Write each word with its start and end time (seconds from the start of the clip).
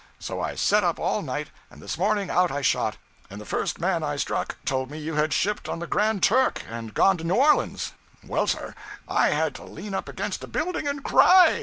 So 0.17 0.41
I 0.41 0.55
set 0.55 0.83
up 0.83 0.97
all 0.99 1.21
night, 1.21 1.49
and 1.69 1.79
this 1.79 1.95
morning 1.95 2.31
out 2.31 2.49
I 2.51 2.63
shot, 2.63 2.97
and 3.29 3.39
the 3.39 3.45
first 3.45 3.79
man 3.79 4.01
I 4.01 4.15
struck 4.15 4.57
told 4.65 4.89
me 4.89 4.97
you 4.97 5.13
had 5.13 5.31
shipped 5.31 5.69
on 5.69 5.77
the 5.77 5.85
"Grand 5.85 6.23
Turk" 6.23 6.63
and 6.67 6.91
gone 6.95 7.17
to 7.17 7.23
New 7.23 7.35
Orleans. 7.35 7.93
Well, 8.23 8.47
sir, 8.47 8.73
I 9.07 9.27
had 9.29 9.53
to 9.61 9.63
lean 9.63 9.93
up 9.93 10.09
against 10.09 10.43
a 10.43 10.47
building 10.47 10.87
and 10.87 11.03
cry. 11.03 11.59